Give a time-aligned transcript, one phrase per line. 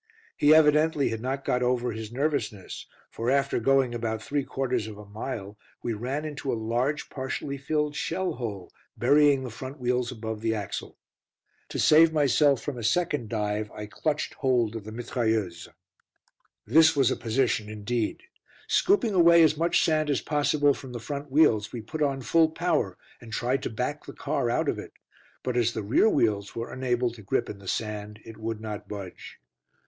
[0.35, 4.97] He evidently had not got over his nervousness, for, after going about three quarters of
[4.97, 10.11] a mile, we ran into a large, partially filled shell hole, burying the front wheels
[10.11, 10.97] above the axle.
[11.69, 15.67] To save myself from a second dive I clutched hold of the mitrailleuse.
[16.65, 18.23] This was a position indeed!
[18.67, 22.49] Scooping away as much sand as possible from the front wheels, we put on full
[22.49, 24.93] power, and tried to back the car out of it.
[25.43, 28.87] But as the rear wheels were unable to grip in the sand it would not
[28.89, 29.37] budge.